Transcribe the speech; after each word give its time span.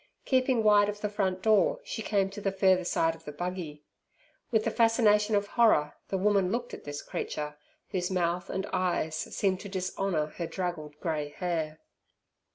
Keeping 0.25 0.63
wide 0.63 0.89
of 0.89 1.01
the 1.01 1.09
front 1.09 1.43
door, 1.43 1.79
she 1.83 2.01
came 2.01 2.31
to 2.31 2.41
the 2.41 2.51
further 2.51 2.83
side 2.83 3.13
of 3.13 3.23
the 3.25 3.31
buggy. 3.31 3.83
With 4.49 4.63
the 4.63 4.71
fascination 4.71 5.35
of 5.35 5.45
horror 5.49 5.93
the 6.07 6.17
woman 6.17 6.51
looked 6.51 6.73
at 6.73 6.85
this 6.85 7.03
creature, 7.03 7.55
whose 7.91 8.09
mouth 8.09 8.49
and 8.49 8.65
eyes 8.73 9.13
seemed 9.15 9.59
to 9.59 9.69
dishonour 9.69 10.33
her 10.37 10.47
draggled 10.47 10.99
grey 11.01 11.29
hair. 11.37 11.81